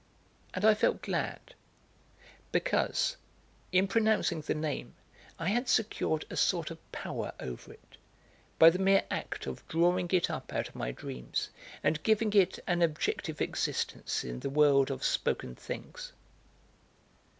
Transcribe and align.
and 0.55 0.65
I 0.65 0.73
felt 0.73 1.03
glad 1.03 1.53
because, 2.51 3.17
in 3.71 3.87
pronouncing 3.87 4.41
the 4.41 4.55
name, 4.55 4.95
I 5.37 5.49
had 5.49 5.69
secured 5.69 6.25
a 6.27 6.35
sort 6.35 6.71
of 6.71 6.91
power 6.91 7.31
over 7.39 7.71
it, 7.71 7.97
by 8.57 8.71
the 8.71 8.79
mere 8.79 9.03
act 9.11 9.45
of 9.45 9.63
drawing 9.67 10.09
it 10.11 10.27
up 10.27 10.51
out 10.53 10.67
of 10.69 10.75
my 10.75 10.91
dreams 10.91 11.51
and 11.83 12.01
giving 12.01 12.33
it 12.33 12.57
an 12.65 12.81
objective 12.81 13.41
existence 13.41 14.23
in 14.23 14.39
the 14.39 14.49
world 14.49 14.89
of 14.89 15.03
spoken 15.03 15.53
things. 15.53 16.13